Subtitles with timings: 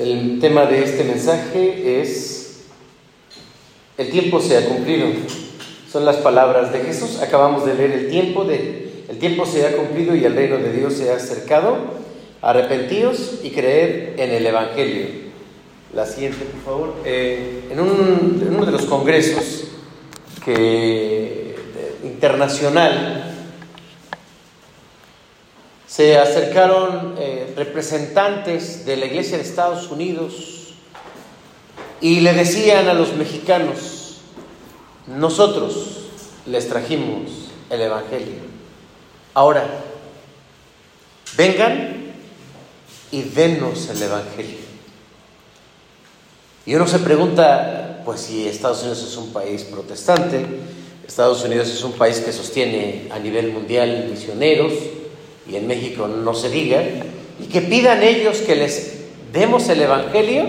[0.00, 2.62] El tema de este mensaje es,
[3.98, 5.08] el tiempo se ha cumplido.
[5.92, 7.20] Son las palabras de Jesús.
[7.20, 10.72] Acabamos de leer el tiempo de, el tiempo se ha cumplido y el reino de
[10.72, 11.76] Dios se ha acercado.
[12.40, 15.06] Arrepentíos y creed en el Evangelio.
[15.94, 16.94] La siguiente, por favor.
[17.04, 19.64] Eh, en, uno de los congresos
[20.42, 21.56] que,
[22.04, 23.36] internacional
[25.86, 30.74] se acercaron eh, representantes de la Iglesia de Estados Unidos
[32.00, 34.20] y le decían a los mexicanos,
[35.06, 36.06] nosotros
[36.46, 37.30] les trajimos
[37.68, 38.40] el Evangelio.
[39.34, 39.66] Ahora,
[41.36, 42.14] vengan
[43.12, 44.58] y denos el Evangelio.
[46.66, 50.44] Y uno se pregunta, pues si Estados Unidos es un país protestante,
[51.06, 54.72] Estados Unidos es un país que sostiene a nivel mundial misioneros,
[55.48, 56.82] y en México no se diga,
[57.40, 60.46] y que pidan ellos que les demos el Evangelio.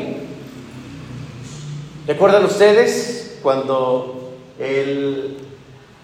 [2.08, 5.38] ¿Recuerdan ustedes cuando el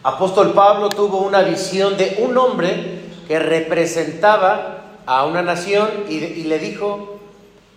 [0.03, 6.59] apóstol Pablo tuvo una visión de un hombre que representaba a una nación y, le
[6.59, 7.19] dijo,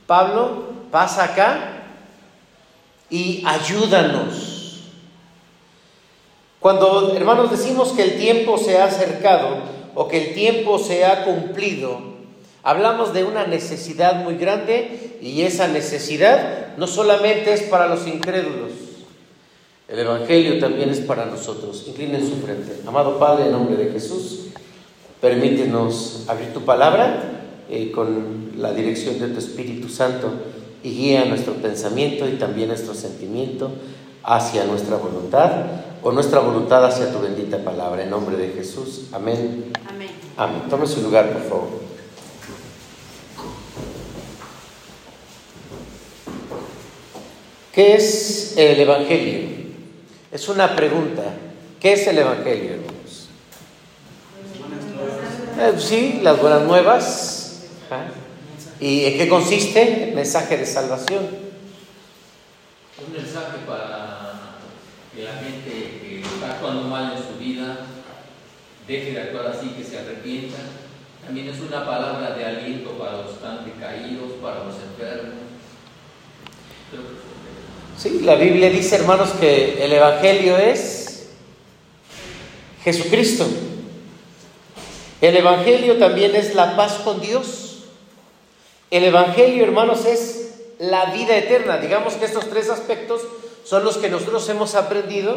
[0.07, 1.85] Pablo, pasa acá
[3.09, 4.83] y ayúdanos.
[6.61, 11.25] Cuando, hermanos, decimos que el tiempo se ha acercado, o que el tiempo se ha
[11.25, 12.10] cumplido,
[12.63, 18.73] hablamos de una necesidad muy grande y esa necesidad no solamente es para los incrédulos,
[19.91, 21.85] el Evangelio también es para nosotros.
[21.89, 22.81] Inclinen su frente.
[22.87, 24.47] Amado Padre, en nombre de Jesús,
[25.21, 30.31] permítenos abrir tu palabra eh, con la dirección de tu Espíritu Santo
[30.85, 33.73] y guía nuestro pensamiento y también nuestro sentimiento
[34.23, 35.51] hacia nuestra voluntad
[36.05, 38.05] o nuestra voluntad hacia tu bendita palabra.
[38.05, 39.07] En nombre de Jesús.
[39.11, 39.73] Amén.
[39.89, 40.11] Amén.
[40.37, 40.63] Amén.
[40.71, 41.90] Tome su lugar, por favor.
[47.73, 49.49] ¿Qué es el Evangelio?
[50.33, 51.23] Es una pregunta.
[51.79, 53.29] ¿Qué es el Evangelio, hermanos?
[55.57, 57.69] Eh, sí, las buenas nuevas.
[58.81, 60.09] ¿Y en qué consiste?
[60.09, 61.29] El mensaje de salvación.
[63.07, 64.57] Un mensaje para
[65.15, 67.87] que la gente que está actuando mal en su vida
[68.89, 70.59] deje de actuar así, que se arrepienta.
[71.25, 75.35] También es una palabra de aliento para los están decaídos, para los enfermos.
[78.01, 81.27] Sí, la Biblia dice, hermanos, que el Evangelio es
[82.83, 83.47] Jesucristo.
[85.21, 87.85] El Evangelio también es la paz con Dios.
[88.91, 91.77] El Evangelio, hermanos, es la vida eterna.
[91.77, 93.21] Digamos que estos tres aspectos
[93.65, 95.37] son los que nosotros hemos aprendido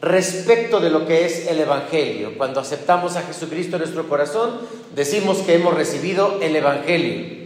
[0.00, 2.36] respecto de lo que es el Evangelio.
[2.36, 4.58] Cuando aceptamos a Jesucristo en nuestro corazón,
[4.96, 7.38] decimos que hemos recibido el Evangelio.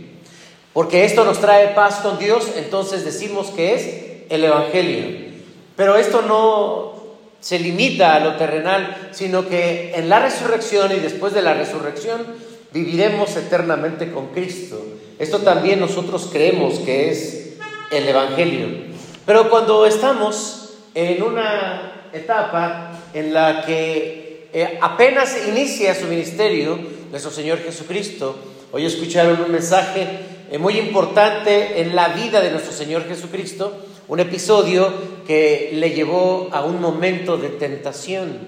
[0.73, 5.33] Porque esto nos trae paz con Dios, entonces decimos que es el Evangelio.
[5.77, 6.95] Pero esto no
[7.41, 12.25] se limita a lo terrenal, sino que en la resurrección y después de la resurrección
[12.73, 14.83] viviremos eternamente con Cristo.
[15.19, 17.57] Esto también nosotros creemos que es
[17.91, 18.69] el Evangelio.
[19.27, 26.79] Pero cuando estamos en una etapa en la que eh, apenas inicia su ministerio,
[27.11, 28.37] nuestro Señor Jesucristo.
[28.73, 30.07] Hoy escucharon un mensaje
[30.51, 33.77] eh, muy importante en la vida de nuestro Señor Jesucristo,
[34.09, 34.93] un episodio
[35.27, 38.39] que le llevó a un momento de tentación,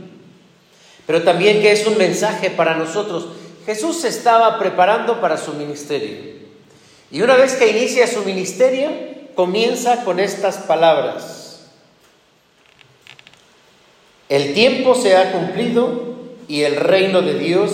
[1.07, 3.29] pero también que es un mensaje para nosotros.
[3.65, 6.37] Jesús se estaba preparando para su ministerio.
[7.11, 8.91] Y una vez que inicia su ministerio,
[9.35, 11.69] comienza con estas palabras.
[14.29, 16.17] El tiempo se ha cumplido
[16.49, 17.71] y el reino de Dios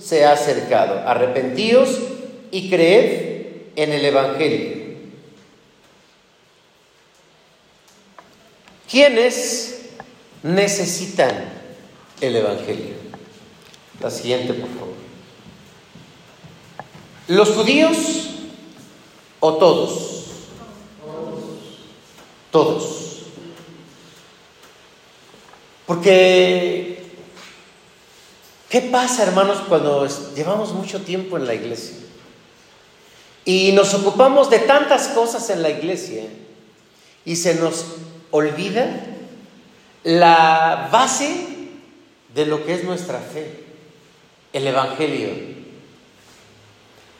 [0.00, 1.06] se ha acercado.
[1.06, 1.98] Arrepentíos
[2.50, 4.79] y creed en el Evangelio.
[8.90, 9.82] ¿Quiénes
[10.42, 11.44] necesitan
[12.20, 12.94] el Evangelio?
[14.00, 14.94] La siguiente, por favor.
[17.28, 17.96] ¿Los judíos
[19.38, 20.24] o todos?
[22.50, 23.00] Todos.
[25.86, 27.04] Porque,
[28.68, 31.96] ¿qué pasa, hermanos, cuando llevamos mucho tiempo en la iglesia?
[33.44, 36.24] Y nos ocupamos de tantas cosas en la iglesia
[37.24, 37.84] y se nos
[38.30, 39.06] olvida
[40.04, 41.46] la base
[42.34, 43.64] de lo que es nuestra fe,
[44.52, 45.30] el Evangelio.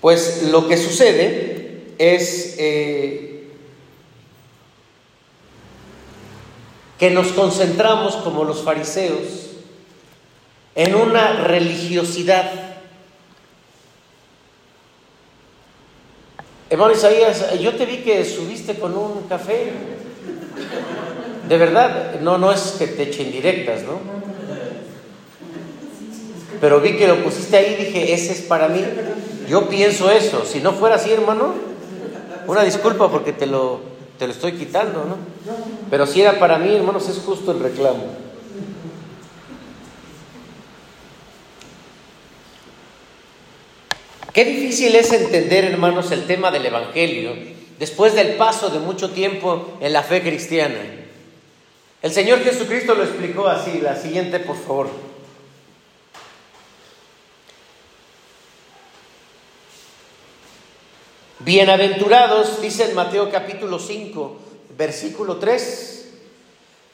[0.01, 3.51] Pues lo que sucede es eh,
[6.99, 9.51] que nos concentramos como los fariseos
[10.75, 12.71] en una religiosidad
[16.71, 19.73] Hermano Isaías, yo te vi que subiste con un café.
[21.51, 23.99] De verdad, no, no es que te eche indirectas, ¿no?
[26.61, 28.85] Pero vi que lo pusiste ahí y dije, ese es para mí.
[29.49, 30.45] Yo pienso eso.
[30.47, 31.55] Si no fuera así, hermano,
[32.47, 33.81] una disculpa porque te lo,
[34.17, 35.17] te lo estoy quitando, ¿no?
[35.91, 38.05] Pero si era para mí, hermanos, es justo el reclamo.
[44.33, 47.33] Qué difícil es entender, hermanos, el tema del Evangelio
[47.81, 51.00] después del paso de mucho tiempo en la fe cristiana.
[52.03, 54.89] El Señor Jesucristo lo explicó así, la siguiente, por favor.
[61.41, 64.37] Bienaventurados, dice en Mateo capítulo 5,
[64.79, 66.09] versículo 3,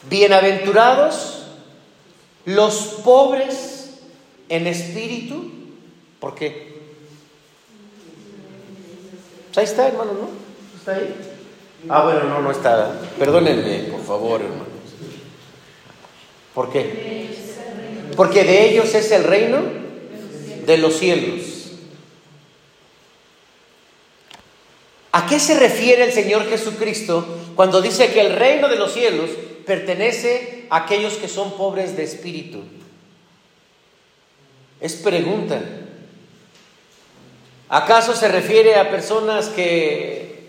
[0.08, 1.47] bienaventurados
[2.44, 2.75] los
[3.05, 3.91] pobres
[4.49, 5.50] en espíritu,
[6.19, 6.76] ¿por qué?
[9.49, 10.29] Pues ahí está, hermano, ¿no?
[10.79, 11.14] ¿Está ahí?
[11.88, 13.00] Ah, bueno, no, no está.
[13.19, 14.75] Perdónenme, por favor, hermanos.
[16.56, 17.29] ¿Por qué?
[18.17, 19.62] Porque de ellos es el reino
[20.64, 21.43] de los cielos.
[25.12, 27.26] ¿A qué se refiere el Señor Jesucristo
[27.56, 29.29] cuando dice que el reino de los cielos
[29.67, 32.62] pertenece a aquellos que son pobres de espíritu?
[34.81, 35.61] Es pregunta.
[37.69, 40.49] ¿Acaso se refiere a personas que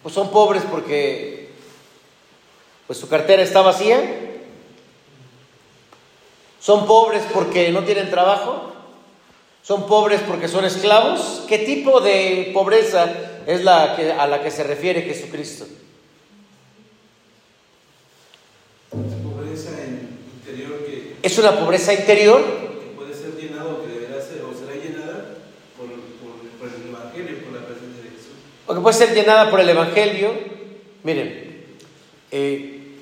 [0.00, 1.48] pues, son pobres porque
[2.86, 4.27] pues, su cartera está vacía?
[6.60, 8.72] ¿Son pobres porque no tienen trabajo?
[9.62, 11.44] ¿Son pobres porque son esclavos?
[11.48, 13.06] ¿Qué tipo de pobreza
[13.46, 15.66] es la que, a la que se refiere Jesucristo?
[18.90, 24.42] Pobreza interior que, Es una pobreza interior que puede ser llenada o que deberá ser
[24.42, 25.36] o será llenada
[25.76, 28.32] por, por- por el Evangelio, por la presencia de Jesús.
[28.66, 30.32] o que puede ser llenada por el Evangelio.
[31.04, 31.64] Miren,
[32.30, 32.96] eh,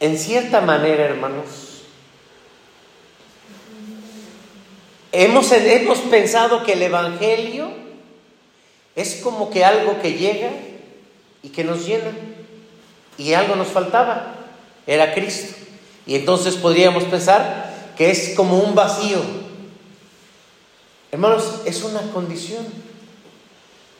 [0.00, 1.65] en cierta manera, hermanos,
[5.24, 7.68] hemos, hemos pensado que el Evangelio
[8.94, 10.50] es como que algo que llega
[11.42, 12.12] y que nos llena.
[13.18, 14.34] Y algo nos faltaba,
[14.86, 15.54] era Cristo.
[16.06, 19.18] Y entonces podríamos pensar que es como un vacío.
[21.10, 22.66] Hermanos, es una condición.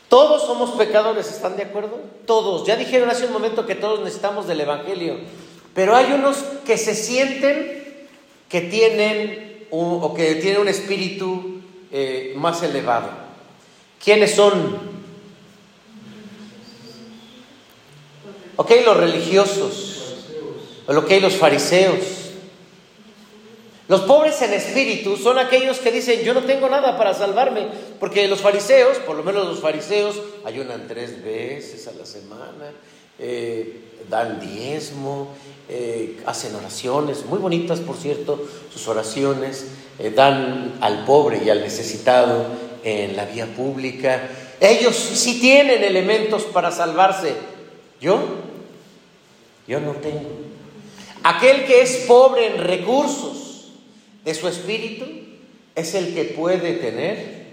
[0.08, 1.98] Todos somos pecadores, ¿están de acuerdo?
[2.26, 2.66] Todos.
[2.66, 5.16] Ya dijeron hace un momento que todos necesitamos del Evangelio.
[5.74, 7.84] Pero hay unos que se sienten
[8.48, 9.45] que tienen
[9.78, 11.60] o que tienen un espíritu
[11.92, 13.10] eh, más elevado.
[14.02, 14.96] ¿Quiénes son?
[18.56, 19.92] Ok, los religiosos.
[20.86, 22.16] Ok, los fariseos.
[23.88, 27.68] Los pobres en espíritu son aquellos que dicen, yo no tengo nada para salvarme,
[28.00, 32.72] porque los fariseos, por lo menos los fariseos, ayunan tres veces a la semana,
[33.18, 35.28] eh, dan diezmo,
[35.68, 39.66] eh, hacen oraciones, muy bonitas por cierto, sus oraciones,
[39.98, 42.46] eh, dan al pobre y al necesitado
[42.84, 44.28] en la vía pública.
[44.60, 47.34] Ellos sí tienen elementos para salvarse.
[48.00, 48.20] Yo,
[49.66, 50.30] yo no tengo.
[51.22, 53.46] Aquel que es pobre en recursos,
[54.26, 55.06] de su espíritu
[55.76, 57.46] es el que puede tener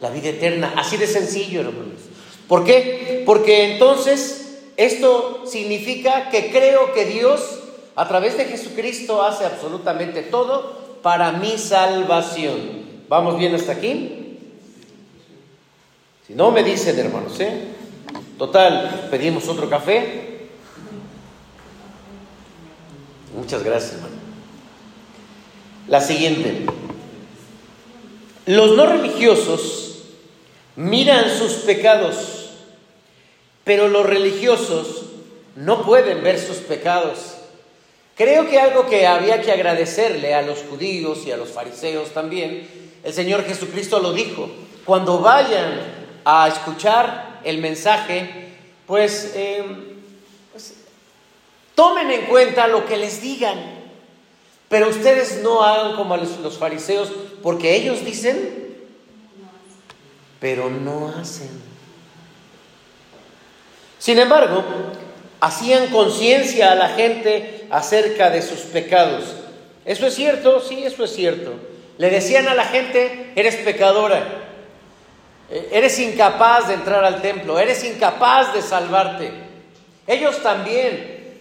[0.00, 0.72] la vida eterna.
[0.74, 2.00] Así de sencillo, hermanos.
[2.48, 3.22] ¿Por qué?
[3.26, 4.37] Porque entonces
[4.78, 7.58] esto significa que creo que Dios
[7.96, 12.86] a través de Jesucristo hace absolutamente todo para mi salvación.
[13.08, 14.38] ¿Vamos bien hasta aquí?
[16.28, 17.74] Si no me dicen, hermanos, ¿eh?
[18.38, 20.46] Total, pedimos otro café.
[23.36, 24.14] Muchas gracias, hermano.
[25.88, 26.66] La siguiente.
[28.46, 30.04] Los no religiosos
[30.76, 32.37] miran sus pecados,
[33.68, 35.02] pero los religiosos
[35.54, 37.34] no pueden ver sus pecados.
[38.16, 42.66] Creo que algo que había que agradecerle a los judíos y a los fariseos también,
[43.04, 44.48] el Señor Jesucristo lo dijo,
[44.86, 45.82] cuando vayan
[46.24, 48.54] a escuchar el mensaje,
[48.86, 49.62] pues, eh,
[50.50, 50.72] pues
[51.74, 53.58] tomen en cuenta lo que les digan.
[54.70, 58.78] Pero ustedes no hagan como los, los, fariseos, porque ellos dicen,
[60.40, 61.67] pero no hacen.
[63.98, 64.64] Sin embargo,
[65.40, 69.24] hacían conciencia a la gente acerca de sus pecados.
[69.84, 70.60] ¿Eso es cierto?
[70.60, 71.52] Sí, eso es cierto.
[71.98, 74.22] Le decían a la gente, eres pecadora,
[75.72, 79.32] eres incapaz de entrar al templo, eres incapaz de salvarte.
[80.06, 81.40] Ellos también,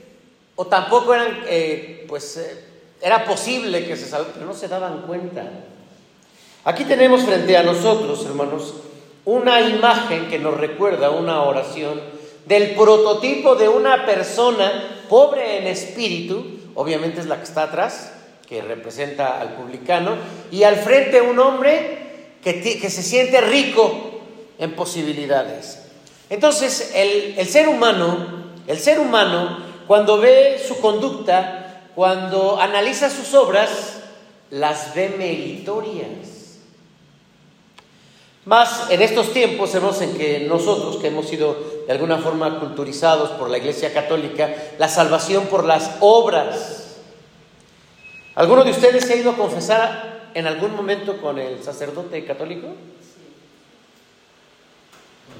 [0.55, 2.63] o tampoco eran, eh, pues, eh,
[3.01, 5.43] era posible que se salvaran, pero no se daban cuenta.
[6.65, 8.73] Aquí tenemos frente a nosotros, hermanos,
[9.25, 12.16] una imagen que nos recuerda una oración
[12.47, 18.13] del prototipo de una persona pobre en espíritu, obviamente es la que está atrás,
[18.47, 20.15] que representa al publicano,
[20.51, 21.97] y al frente un hombre
[22.41, 24.21] que, que se siente rico
[24.59, 25.83] en posibilidades.
[26.29, 33.33] Entonces, el, el ser humano, el ser humano, cuando ve su conducta, cuando analiza sus
[33.33, 33.99] obras,
[34.49, 36.07] las ve meritorias.
[38.45, 43.31] Más en estos tiempos, hermanos, en que nosotros que hemos sido de alguna forma culturizados
[43.31, 46.97] por la Iglesia Católica, la salvación por las obras.
[48.35, 52.67] ¿Alguno de ustedes se ha ido a confesar en algún momento con el sacerdote católico?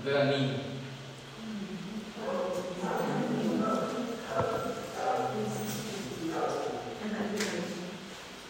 [0.04, 0.54] Cuando era niño.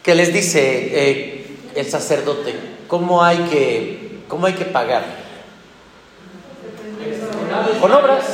[0.04, 2.56] ¿Qué les dice eh, el sacerdote?
[2.88, 5.27] ¿Cómo hay que ¿Cómo hay que pagar?
[7.80, 8.26] Con obras,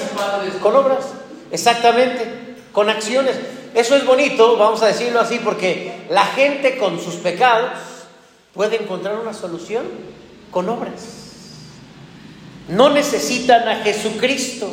[0.62, 1.06] con obras,
[1.52, 3.38] exactamente, con acciones.
[3.74, 7.72] Eso es bonito, vamos a decirlo así, porque la gente con sus pecados
[8.54, 9.86] puede encontrar una solución
[10.52, 11.24] con obras.
[12.68, 14.72] No necesitan a Jesucristo.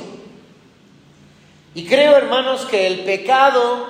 [1.74, 3.86] Y creo, hermanos, que el pecado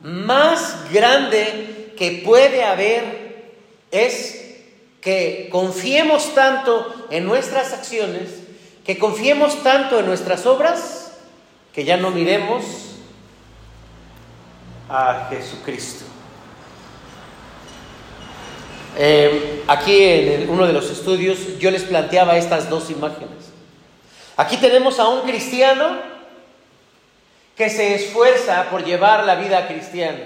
[0.00, 3.52] más grande que puede haber
[3.90, 4.38] es
[5.00, 8.30] que confiemos tanto en nuestras acciones,
[8.88, 11.12] que confiemos tanto en nuestras obras,
[11.74, 12.64] que ya no miremos
[14.88, 16.06] a Jesucristo.
[18.96, 23.52] Eh, aquí en uno de los estudios yo les planteaba estas dos imágenes.
[24.38, 25.98] Aquí tenemos a un cristiano
[27.58, 30.24] que se esfuerza por llevar la vida cristiana,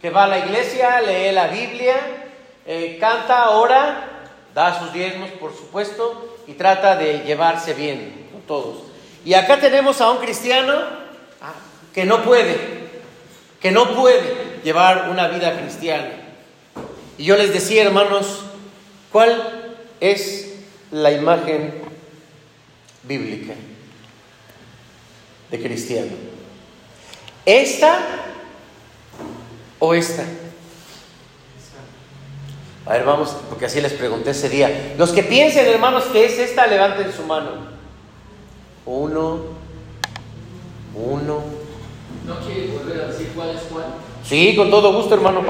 [0.00, 1.96] que va a la iglesia, lee la Biblia,
[2.66, 4.13] eh, canta, ora,
[4.54, 8.84] da sus diezmos, por supuesto, y trata de llevarse bien con todos.
[9.24, 10.72] Y acá tenemos a un cristiano
[11.92, 12.56] que no puede,
[13.60, 16.10] que no puede llevar una vida cristiana.
[17.18, 18.44] Y yo les decía, hermanos,
[19.10, 20.54] ¿cuál es
[20.90, 21.82] la imagen
[23.02, 23.54] bíblica
[25.50, 26.12] de cristiano?
[27.44, 27.98] ¿Esta
[29.78, 30.24] o esta?
[32.86, 34.94] A ver, vamos, porque así les pregunté ese día.
[34.98, 37.50] Los que piensen, hermanos, que es esta, levanten su mano.
[38.84, 39.40] Uno,
[40.94, 41.44] uno.
[42.26, 43.86] ¿No quiere volver a decir cuál es cuál?
[44.22, 45.42] Sí, con todo gusto, hermano.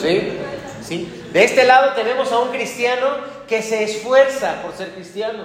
[0.00, 0.32] Sí,
[0.80, 1.08] sí.
[1.32, 3.06] De este lado tenemos a un cristiano
[3.48, 5.44] que se esfuerza por ser cristiano.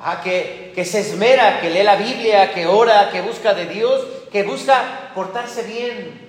[0.00, 4.04] Ah, que, que se esmera, que lee la Biblia, que ora, que busca de Dios,
[4.32, 6.23] que busca portarse bien,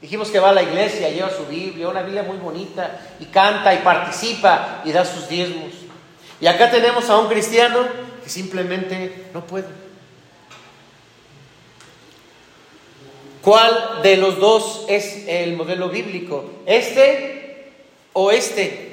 [0.00, 3.74] Dijimos que va a la iglesia, lleva su Biblia, una Biblia muy bonita, y canta
[3.74, 5.72] y participa y da sus diezmos.
[6.40, 7.80] Y acá tenemos a un cristiano
[8.22, 9.66] que simplemente no puede.
[13.42, 16.44] ¿Cuál de los dos es el modelo bíblico?
[16.66, 17.72] ¿Este
[18.12, 18.88] o este?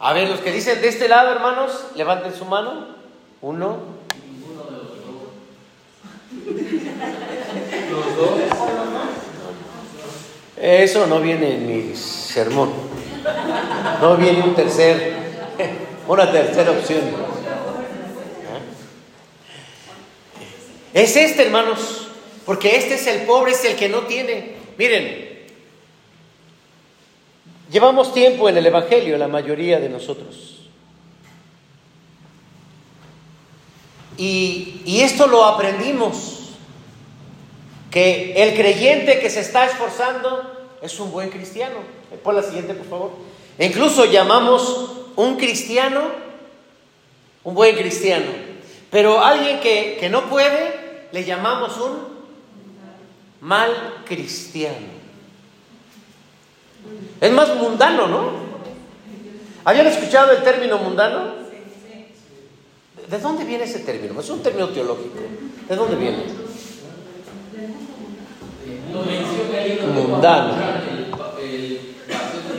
[0.00, 2.88] A ver, los que dicen de este lado, hermanos, levanten su mano.
[3.40, 3.78] Uno.
[4.28, 5.30] Ninguno de los dos.
[7.90, 8.63] Los dos.
[10.64, 12.72] Eso no viene en mi sermón.
[14.00, 15.12] No viene un tercer,
[16.08, 17.02] una tercera opción.
[20.94, 22.08] Es este, hermanos,
[22.46, 24.54] porque este es el pobre, es el que no tiene.
[24.78, 25.44] Miren,
[27.70, 30.70] llevamos tiempo en el Evangelio, la mayoría de nosotros.
[34.16, 36.54] Y, y esto lo aprendimos
[37.90, 40.53] que el creyente que se está esforzando
[40.84, 41.76] es un buen cristiano.
[42.22, 43.10] Pon la siguiente, por favor.
[43.58, 46.24] E incluso llamamos un cristiano
[47.44, 48.26] un buen cristiano.
[48.90, 51.98] Pero alguien que, que no puede, le llamamos un
[53.40, 53.70] mal
[54.04, 54.94] cristiano.
[57.20, 58.44] Es más mundano, ¿no?
[59.64, 61.44] ¿Habían escuchado el término mundano?
[63.08, 64.18] ¿De dónde viene ese término?
[64.20, 65.18] Es un término teológico.
[65.68, 66.24] ¿De dónde viene?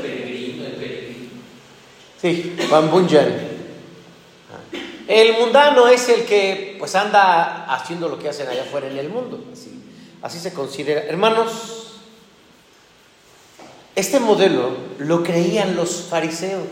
[0.02, 0.66] Peregrino.
[2.22, 3.56] Sí, Van Bunyan.
[5.08, 9.10] El mundano es el que pues anda haciendo lo que hacen allá afuera en el
[9.10, 9.44] mundo.
[9.54, 9.84] Así,
[10.22, 11.02] así se considera.
[11.04, 12.00] Hermanos,
[13.96, 16.68] este modelo lo creían los fariseos.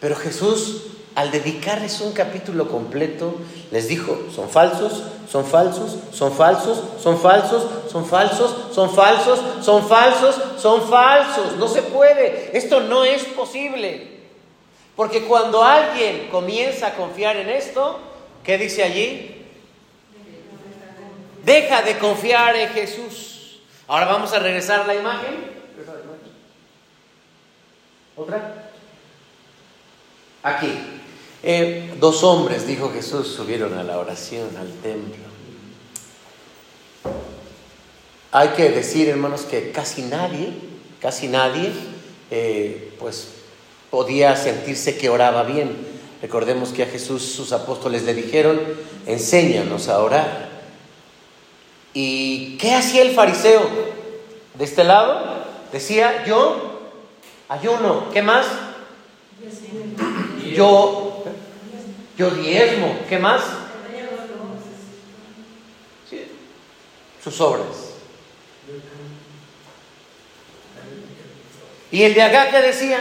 [0.00, 0.82] Pero Jesús,
[1.14, 3.36] al dedicarles un capítulo completo,
[3.70, 9.84] les dijo, son falsos, son falsos, son falsos, son falsos, son falsos, son falsos, son
[9.84, 11.56] falsos, son falsos.
[11.56, 12.56] No se puede.
[12.56, 14.14] Esto no es posible.
[14.96, 17.98] Porque cuando alguien comienza a confiar en esto,
[18.42, 19.46] ¿qué dice allí?
[21.44, 23.60] Deja de confiar en Jesús.
[23.86, 25.52] Ahora vamos a regresar a la imagen.
[28.16, 28.70] ¿Otra?
[30.42, 30.93] Aquí.
[31.46, 35.24] Eh, dos hombres, dijo Jesús, subieron a la oración al templo.
[38.32, 40.54] Hay que decir, hermanos, que casi nadie,
[41.02, 41.70] casi nadie,
[42.30, 43.28] eh, pues
[43.90, 45.76] podía sentirse que oraba bien.
[46.22, 48.58] Recordemos que a Jesús sus apóstoles le dijeron,
[49.04, 50.48] enséñanos a orar.
[51.92, 53.68] ¿Y qué hacía el fariseo?
[54.54, 56.80] De este lado decía, yo
[57.50, 58.46] ayuno, ¿qué más?
[60.54, 61.03] Yo,
[62.16, 63.42] yo diezmo, ¿qué más?
[67.24, 67.94] sus obras.
[71.90, 73.00] Y el de acá que decía,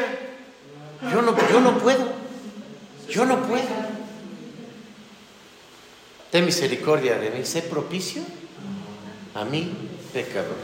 [1.12, 2.08] yo no, yo no puedo,
[3.10, 3.68] yo no puedo.
[6.32, 8.24] Ten misericordia de mí, sé propicio
[9.36, 9.72] a mí,
[10.14, 10.56] pecador.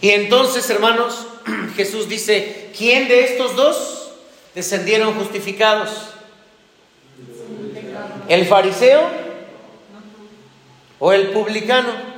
[0.00, 1.26] Y entonces, hermanos,
[1.76, 4.10] Jesús dice, ¿quién de estos dos
[4.54, 5.90] descendieron justificados?
[8.28, 9.02] ¿El fariseo
[10.98, 12.12] o el publicano?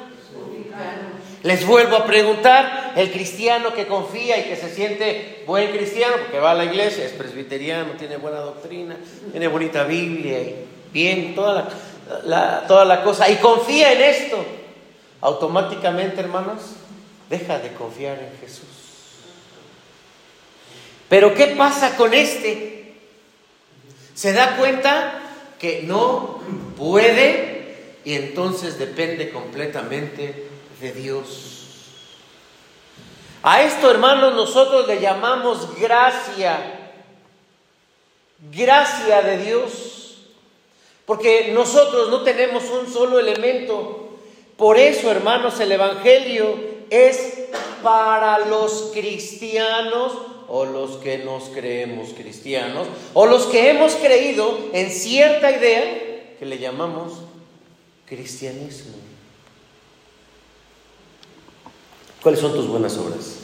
[1.43, 6.39] Les vuelvo a preguntar, el cristiano que confía y que se siente buen cristiano, porque
[6.39, 8.97] va a la iglesia, es presbiteriano, tiene buena doctrina,
[9.31, 11.69] tiene bonita Biblia, y bien, toda
[12.25, 14.43] la, toda la cosa, y confía en esto,
[15.21, 16.77] automáticamente, hermanos,
[17.29, 18.69] deja de confiar en Jesús.
[21.11, 22.95] Pero ¿qué pasa con este?
[24.15, 25.21] Se da cuenta
[25.59, 26.41] que no
[26.77, 27.55] puede
[28.05, 30.49] y entonces depende completamente
[30.81, 31.55] de Dios.
[33.43, 36.93] A esto, hermanos, nosotros le llamamos gracia.
[38.51, 40.19] Gracia de Dios.
[41.05, 44.17] Porque nosotros no tenemos un solo elemento.
[44.57, 47.49] Por eso, hermanos, el Evangelio es
[47.83, 50.13] para los cristianos
[50.49, 56.47] o los que nos creemos cristianos o los que hemos creído en cierta idea que
[56.47, 57.15] le llamamos
[58.07, 58.95] cristianismo.
[62.23, 63.37] ¿Cuáles son tus buenas obras?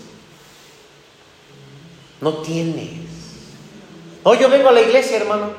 [2.20, 3.10] No tienes.
[4.24, 5.50] No, yo vengo a la iglesia, hermano.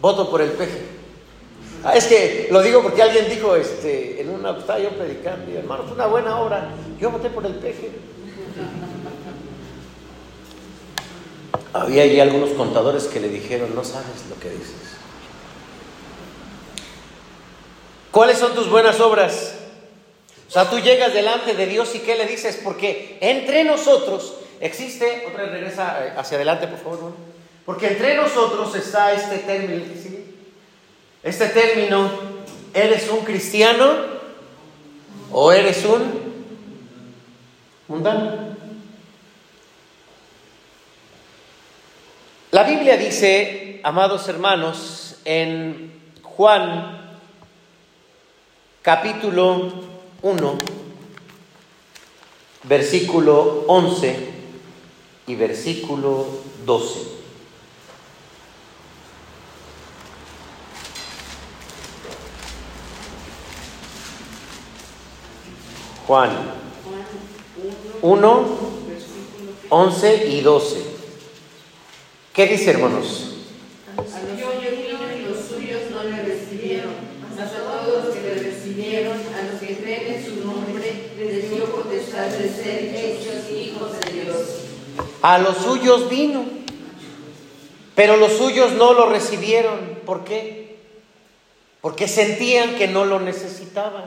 [0.00, 0.82] Voto por el peje.
[1.82, 5.56] Ah, es que lo digo porque alguien dijo, este, en una, estaba yo predicando, y,
[5.56, 6.70] hermano, fue una buena obra.
[6.98, 7.90] Yo voté por el peje.
[11.74, 14.94] Había ahí algunos contadores que le dijeron, no sabes lo que dices.
[18.12, 19.56] ¿Cuáles son tus buenas obras?
[20.46, 22.60] O sea, tú llegas delante de Dios y ¿qué le dices?
[22.62, 27.12] Porque entre nosotros existe, otra vez regresa eh, hacia adelante, por favor,
[27.66, 29.82] porque entre nosotros está este término,
[31.24, 32.08] este término,
[32.72, 33.96] ¿eres un cristiano
[35.32, 36.44] o eres un
[37.88, 38.53] mundano?
[42.54, 47.18] La Biblia dice, amados hermanos, en Juan
[48.80, 49.72] capítulo
[50.22, 50.58] 1,
[52.62, 54.28] versículo 11
[55.26, 56.28] y versículo
[56.64, 57.00] 12.
[66.06, 66.30] Juan
[68.00, 68.44] 1,
[69.70, 70.93] 11 y 12.
[72.34, 73.30] ¿Qué dice, hermanos?
[85.22, 86.44] A los suyos vino,
[87.94, 90.00] pero los suyos no lo recibieron.
[90.04, 90.76] ¿Por qué?
[91.80, 94.06] Porque sentían que no lo necesitaban.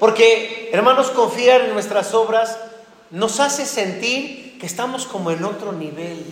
[0.00, 2.58] Porque, hermanos, confiar en nuestras obras
[3.12, 6.24] nos hace sentir que estamos como en otro nivel.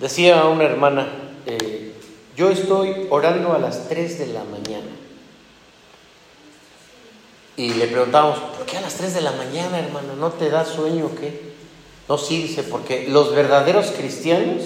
[0.00, 1.08] Decía una hermana,
[1.44, 1.92] eh,
[2.34, 4.90] yo estoy orando a las 3 de la mañana.
[7.58, 10.16] Y le preguntábamos, ¿por qué a las 3 de la mañana, hermano?
[10.16, 11.52] ¿No te da sueño o qué?
[12.08, 14.62] No, sí, dice, porque los verdaderos cristianos,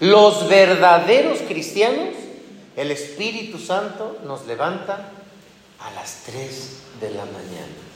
[0.00, 2.16] los verdaderos cristianos,
[2.76, 5.12] el Espíritu Santo nos levanta
[5.78, 7.91] a las 3 de la mañana.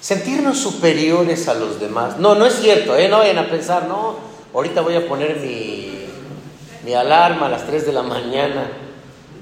[0.00, 2.18] Sentirnos superiores a los demás.
[2.18, 3.08] No, no es cierto, ¿eh?
[3.08, 4.16] no vayan a pensar, no,
[4.54, 6.06] ahorita voy a poner mi,
[6.84, 8.70] mi alarma a las 3 de la mañana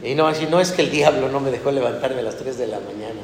[0.03, 2.67] y no, no es que el diablo no me dejó levantarme a las 3 de
[2.67, 3.21] la mañana.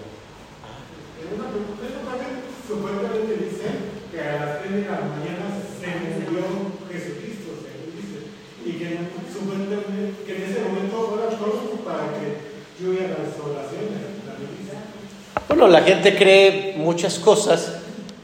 [15.69, 17.73] La gente cree muchas cosas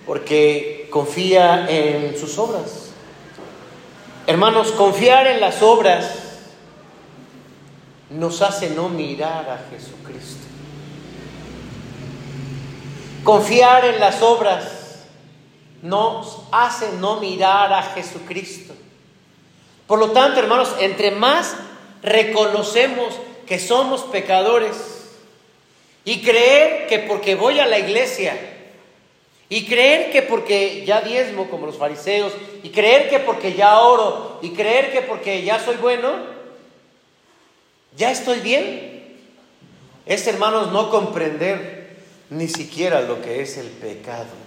[0.07, 2.91] porque confía en sus obras.
[4.27, 6.11] Hermanos, confiar en las obras
[8.11, 10.47] nos hace no mirar a Jesucristo.
[13.25, 15.05] Confiar en las obras
[15.83, 18.75] nos hace no mirar a Jesucristo.
[19.87, 21.57] Por lo tanto, hermanos, entre más
[22.03, 23.15] reconocemos
[23.47, 25.00] que somos pecadores
[26.05, 28.37] y creer que porque voy a la iglesia
[29.49, 32.33] y creer que porque ya diezmo como los fariseos
[32.63, 36.13] y creer que porque ya oro y creer que porque ya soy bueno,
[37.97, 39.19] ya estoy bien,
[40.07, 41.97] es hermanos no comprender
[42.31, 44.41] ni siquiera lo que es el pecado.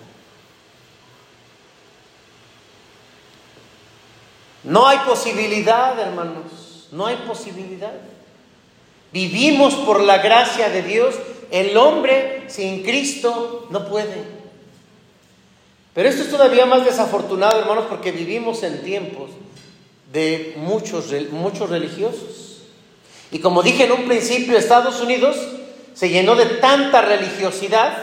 [4.64, 7.94] No hay posibilidad, hermanos, no hay posibilidad.
[9.12, 11.16] Vivimos por la gracia de Dios.
[11.52, 14.24] El hombre sin Cristo no puede.
[15.94, 19.30] Pero esto es todavía más desafortunado, hermanos, porque vivimos en tiempos
[20.12, 22.64] de muchos, muchos religiosos.
[23.32, 25.38] Y como dije en un principio, Estados Unidos
[25.94, 27.98] se llenó de tanta religiosidad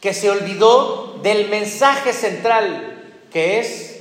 [0.00, 4.00] que se olvidó del mensaje central que es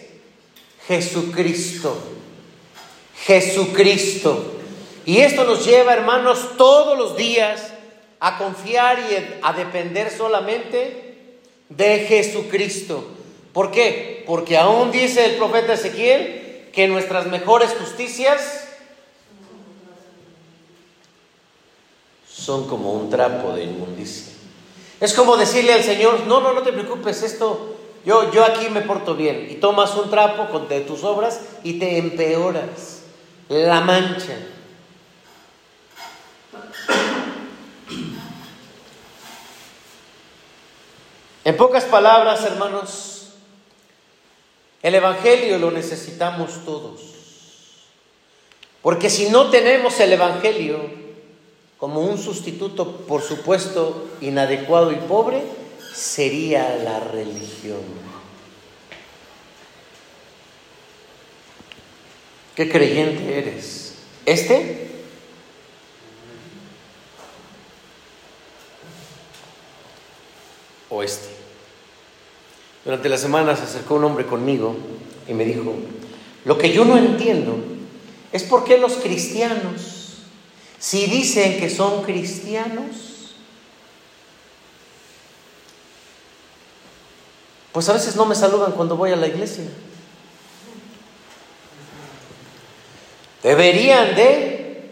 [0.87, 1.97] Jesucristo.
[3.25, 4.53] Jesucristo.
[5.05, 7.73] Y esto nos lleva, hermanos, todos los días
[8.19, 11.38] a confiar y a depender solamente
[11.69, 13.08] de Jesucristo.
[13.53, 14.23] ¿Por qué?
[14.27, 18.67] Porque aún dice el profeta Ezequiel que nuestras mejores justicias
[22.27, 24.34] son como un trapo de inmundicia.
[24.99, 28.82] Es como decirle al Señor, no, no, no te preocupes, esto, yo, yo aquí me
[28.82, 29.47] porto bien.
[29.49, 33.03] Y tomas un trapo de tus obras y te empeoras
[33.47, 34.38] la mancha.
[41.49, 43.29] En pocas palabras, hermanos,
[44.83, 47.01] el Evangelio lo necesitamos todos.
[48.83, 50.79] Porque si no tenemos el Evangelio,
[51.79, 55.41] como un sustituto, por supuesto, inadecuado y pobre,
[55.91, 57.81] sería la religión.
[62.55, 63.95] ¿Qué creyente eres?
[64.23, 64.91] ¿Este?
[70.91, 71.38] ¿O este?
[72.89, 74.75] Durante la semana se acercó un hombre conmigo
[75.28, 75.75] y me dijo,
[76.43, 77.56] lo que yo no entiendo
[78.32, 79.99] es por qué los cristianos
[80.80, 83.36] si dicen que son cristianos,
[87.73, 89.65] pues a veces no me saludan cuando voy a la iglesia.
[93.43, 94.89] Deberían de...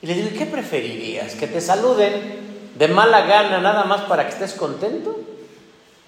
[0.00, 1.34] Y le digo, ¿qué preferirías?
[1.34, 5.23] ¿Que te saluden de mala gana nada más para que estés contento?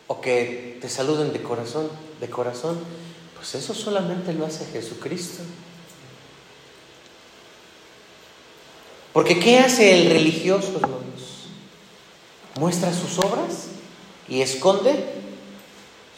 [0.08, 1.90] ¿O que te saluden de corazón?
[2.20, 2.78] De corazón.
[3.34, 5.42] Pues eso solamente lo hace Jesucristo.
[9.12, 11.48] Porque ¿qué hace el religioso, hermanos?
[12.58, 13.68] Muestra sus obras
[14.28, 14.92] y esconde.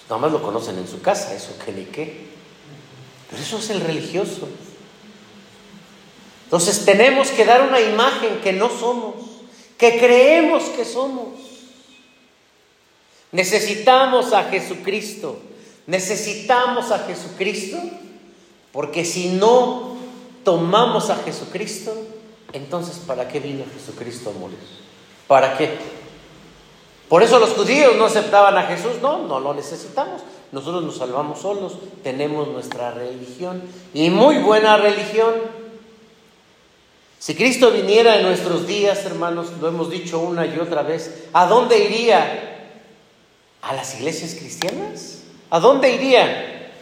[0.08, 2.26] Nada más lo conocen en su casa, eso que ni qué.
[3.30, 4.48] Pero eso es el religioso.
[6.44, 9.14] Entonces tenemos que dar una imagen que no somos,
[9.76, 11.47] que creemos que somos.
[13.32, 15.38] Necesitamos a Jesucristo.
[15.86, 17.78] Necesitamos a Jesucristo
[18.72, 19.96] porque si no
[20.44, 21.94] tomamos a Jesucristo,
[22.52, 24.58] entonces, ¿para qué vino Jesucristo a morir?
[25.26, 25.76] ¿Para qué?
[27.08, 29.00] Por eso los judíos no aceptaban a Jesús.
[29.02, 30.22] No, no lo necesitamos.
[30.52, 33.62] Nosotros nos salvamos solos, tenemos nuestra religión
[33.92, 35.34] y muy buena religión.
[37.18, 41.46] Si Cristo viniera en nuestros días, hermanos, lo hemos dicho una y otra vez, ¿a
[41.46, 42.57] dónde iría?
[43.62, 45.22] ¿A las iglesias cristianas?
[45.50, 46.72] ¿A dónde iría?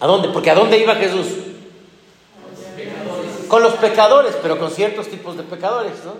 [0.00, 0.28] ¿A dónde?
[0.28, 1.26] Porque ¿a dónde iba Jesús?
[3.50, 6.14] con los pecadores, pero con ciertos tipos de pecadores, ¿no?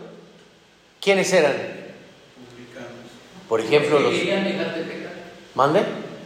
[1.00, 1.54] ¿Quiénes eran?
[3.48, 4.12] Por ejemplo, los...
[4.12, 5.12] querían dejar de pecar.
[5.54, 5.84] ¿Mande?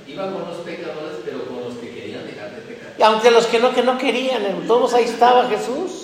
[0.08, 2.94] Iba con los pecadores, pero con los que querían dejar de pecar.
[2.98, 6.03] Y aunque los que no, que no querían, todos ahí estaba Jesús.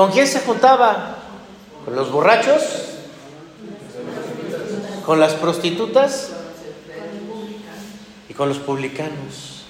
[0.00, 1.18] ¿Con quién se juntaba?
[1.84, 2.62] ¿Con los borrachos?
[5.04, 6.30] ¿Con las prostitutas?
[8.26, 9.64] Y con los publicanos.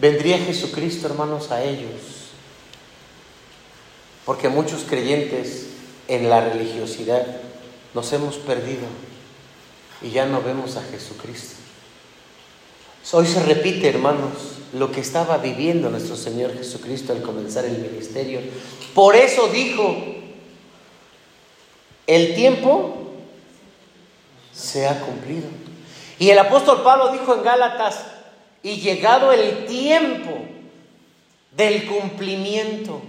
[0.00, 2.30] Vendría Jesucristo, hermanos, a ellos.
[4.24, 5.66] Porque muchos creyentes
[6.06, 7.26] en la religiosidad
[7.94, 8.86] nos hemos perdido
[10.02, 11.65] y ya no vemos a Jesucristo.
[13.12, 18.40] Hoy se repite, hermanos, lo que estaba viviendo nuestro Señor Jesucristo al comenzar el ministerio.
[18.94, 19.96] Por eso dijo,
[22.08, 23.12] el tiempo
[24.52, 25.46] se ha cumplido.
[26.18, 28.06] Y el apóstol Pablo dijo en Gálatas,
[28.64, 30.38] y llegado el tiempo
[31.56, 33.00] del cumplimiento.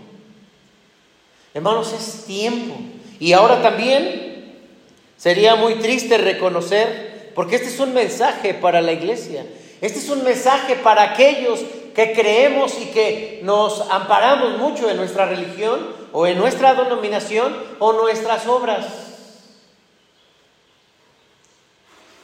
[1.56, 2.76] Hermanos, es tiempo.
[3.20, 4.54] Y ahora también
[5.18, 9.44] sería muy triste reconocer, porque este es un mensaje para la iglesia,
[9.82, 11.60] este es un mensaje para aquellos
[11.94, 15.80] que creemos y que nos amparamos mucho en nuestra religión
[16.12, 18.86] o en nuestra denominación o nuestras obras.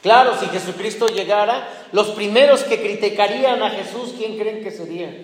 [0.02, 5.16] Claro, si Jesucristo llegara, los primeros que criticarían a Jesús, ¿quién creen que serían?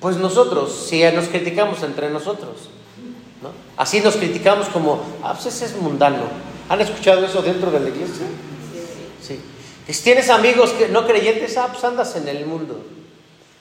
[0.00, 2.70] Pues nosotros, si nos criticamos entre nosotros.
[3.42, 3.50] ¿no?
[3.76, 6.24] Así nos criticamos como, ah, pues ese es mundano.
[6.68, 8.26] ¿Han escuchado eso dentro de la iglesia?
[9.26, 12.84] Si tienes amigos que no creyentes, ah, pues andas en el mundo.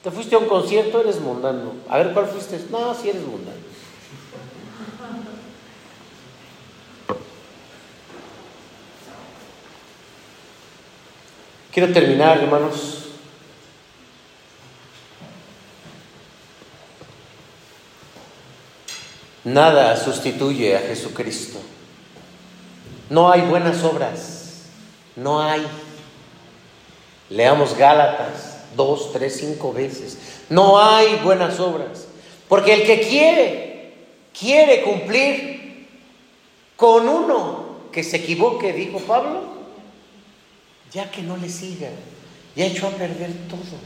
[0.04, 1.74] Te fuiste a un concierto, eres mundano.
[1.90, 2.60] A ver, ¿cuál fuiste?
[2.70, 3.58] No, sí eres mundano.
[11.72, 13.06] Quiero terminar, hermanos.
[19.44, 21.60] Nada sustituye a Jesucristo.
[23.10, 24.35] No hay buenas obras.
[25.16, 25.66] No hay.
[27.30, 30.18] Leamos Gálatas dos, tres, cinco veces.
[30.50, 32.08] No hay buenas obras.
[32.48, 33.94] Porque el que quiere,
[34.38, 35.88] quiere cumplir
[36.76, 39.42] con uno que se equivoque, dijo Pablo,
[40.92, 41.90] ya que no le siga,
[42.56, 43.80] ya echó a perder todo.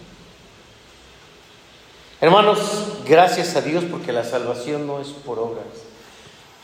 [2.22, 2.60] Hermanos,
[3.08, 5.66] gracias a Dios porque la salvación no es por obras.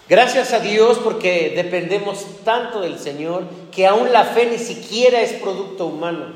[0.07, 5.33] Gracias a Dios porque dependemos tanto del Señor que aún la fe ni siquiera es
[5.33, 6.27] producto humano.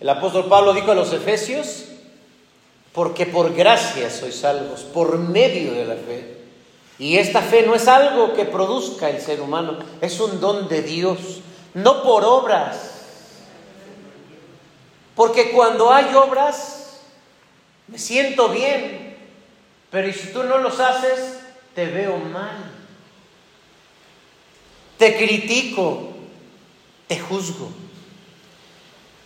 [0.00, 1.84] El apóstol Pablo dijo a los Efesios,
[2.92, 6.38] porque por gracia sois salvos, por medio de la fe.
[6.98, 10.82] Y esta fe no es algo que produzca el ser humano, es un don de
[10.82, 11.40] Dios,
[11.74, 12.98] no por obras,
[15.14, 17.00] porque cuando hay obras,
[17.86, 19.16] me siento bien,
[19.90, 21.38] pero si tú no los haces,
[21.74, 22.77] te veo mal.
[24.98, 26.08] Te critico,
[27.06, 27.70] te juzgo.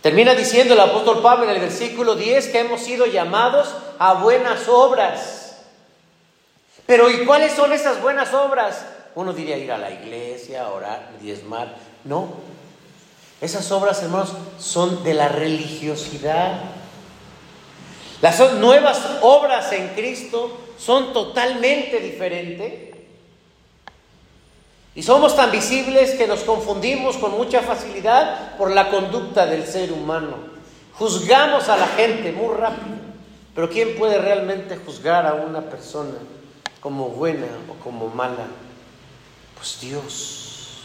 [0.01, 4.67] Termina diciendo el apóstol Pablo en el versículo 10 que hemos sido llamados a buenas
[4.67, 5.57] obras.
[6.85, 8.85] Pero ¿y cuáles son esas buenas obras?
[9.15, 11.75] Uno diría ir a la iglesia, orar, diezmar.
[12.03, 12.27] No,
[13.43, 16.61] esas obras, hermanos, son de la religiosidad.
[18.21, 22.92] Las nuevas obras en Cristo son totalmente diferentes.
[24.95, 29.91] Y somos tan visibles que nos confundimos con mucha facilidad por la conducta del ser
[29.91, 30.35] humano.
[30.93, 33.03] Juzgamos a la gente muy rápido.
[33.55, 36.15] Pero ¿quién puede realmente juzgar a una persona
[36.79, 38.47] como buena o como mala?
[39.55, 40.79] Pues Dios.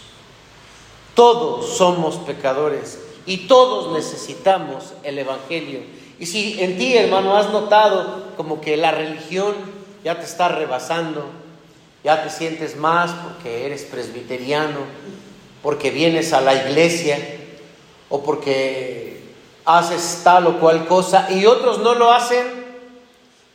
[1.14, 5.81] Todos somos pecadores y todos necesitamos el Evangelio.
[6.18, 9.55] Y si en ti, hermano, has notado como que la religión
[10.05, 11.25] ya te está rebasando,
[12.09, 14.79] ya te sientes más porque eres presbiteriano,
[15.62, 17.18] porque vienes a la iglesia
[18.09, 19.21] o porque
[19.66, 22.47] haces tal o cual cosa y otros no lo hacen,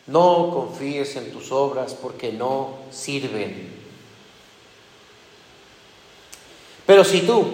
[0.05, 3.71] no confíes en tus obras porque no sirven.
[6.85, 7.47] Pero si tú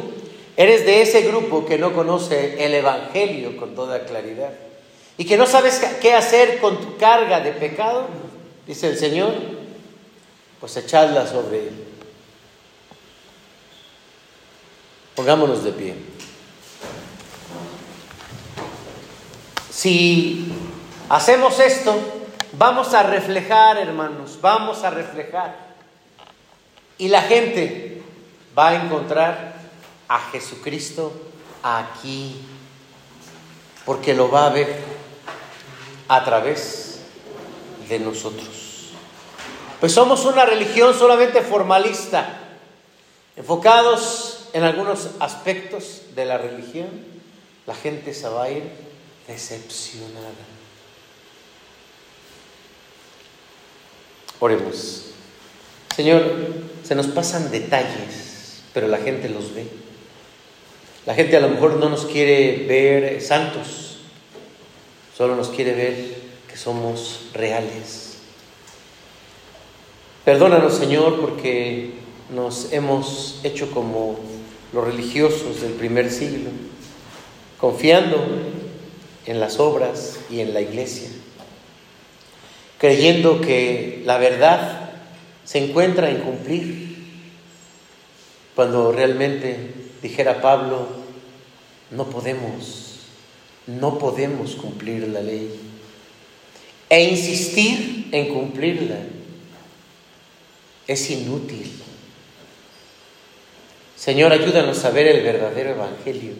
[0.57, 4.51] eres de ese grupo que no conoce el Evangelio con toda claridad
[5.17, 8.05] y que no sabes qué hacer con tu carga de pecado,
[8.67, 9.58] dice el Señor,
[10.59, 11.85] pues echadla sobre él.
[15.15, 15.95] Pongámonos de pie.
[19.71, 20.51] Si
[21.09, 21.97] hacemos esto,
[22.53, 25.69] vamos a reflejar, hermanos, vamos a reflejar.
[26.97, 28.01] Y la gente
[28.57, 29.55] va a encontrar
[30.07, 31.13] a Jesucristo
[31.63, 32.41] aquí,
[33.85, 34.83] porque lo va a ver
[36.09, 36.99] a través
[37.87, 38.58] de nosotros.
[39.79, 42.39] Pues somos una religión solamente formalista,
[43.35, 46.89] enfocados en algunos aspectos de la religión,
[47.65, 48.63] la gente se va a ir
[49.27, 50.25] decepcionada.
[54.39, 55.05] Oremos.
[55.95, 56.23] Señor,
[56.83, 58.29] se nos pasan detalles
[58.73, 59.65] pero la gente los ve.
[61.05, 63.97] La gente a lo mejor no nos quiere ver santos,
[65.17, 65.95] solo nos quiere ver
[66.47, 68.08] que somos reales.
[70.29, 71.89] Perdónanos, Señor, porque
[72.29, 74.19] nos hemos hecho como
[74.73, 76.51] los religiosos del primer siglo,
[77.59, 78.23] confiando
[79.25, 81.09] en las obras y en la iglesia,
[82.77, 84.91] creyendo que la verdad
[85.45, 86.95] se encuentra en cumplir,
[88.53, 90.89] cuando realmente, dijera Pablo,
[91.89, 92.99] no podemos,
[93.65, 95.49] no podemos cumplir la ley.
[96.87, 99.17] E insistir en cumplirla
[100.89, 101.71] es inútil.
[103.95, 106.33] Señor, ayúdanos a ver el verdadero Evangelio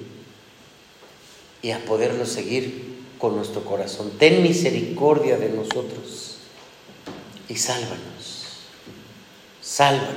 [1.62, 4.14] y a poderlo seguir con nuestro corazón.
[4.18, 6.38] Ten misericordia de nosotros
[7.48, 8.48] y sálvanos.
[9.62, 10.16] Sálvanos.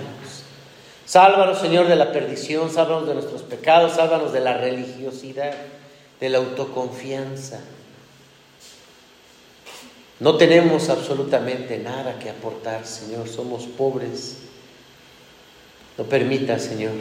[1.04, 5.52] Sálvanos, Señor, de la perdición, sálvanos de nuestros pecados, sálvanos de la religiosidad,
[6.20, 7.60] de la autoconfianza.
[10.22, 14.36] No tenemos absolutamente nada que aportar, Señor, somos pobres.
[15.98, 16.92] No permita, Señor,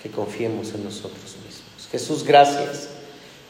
[0.00, 1.88] que confiemos en nosotros mismos.
[1.90, 2.90] Jesús, gracias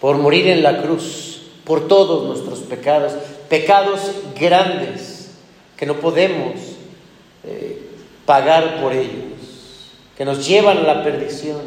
[0.01, 3.13] por morir en la cruz, por todos nuestros pecados,
[3.51, 4.01] pecados
[4.41, 5.29] grandes
[5.77, 6.55] que no podemos
[7.45, 7.91] eh,
[8.25, 11.61] pagar por ellos, que nos llevan a la perdición.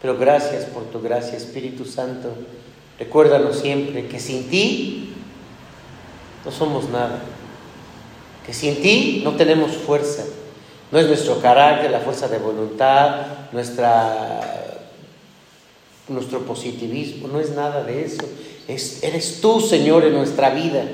[0.00, 2.28] Pero gracias por tu gracia, Espíritu Santo.
[3.00, 5.11] Recuérdanos siempre que sin ti
[6.44, 7.20] no somos nada,
[8.46, 10.24] que sin ti no tenemos fuerza
[10.92, 13.26] no es nuestro carácter, la fuerza de voluntad,
[16.06, 18.22] nuestro positivismo, no es nada de eso.
[18.68, 20.84] Es, eres tú, Señor, en nuestra vida.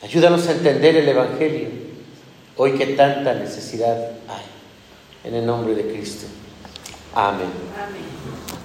[0.00, 1.68] Ayúdanos a entender el Evangelio,
[2.56, 4.44] hoy que tanta necesidad hay.
[5.24, 6.26] En el nombre de Cristo.
[7.14, 7.48] Amén.
[7.76, 8.52] Amén.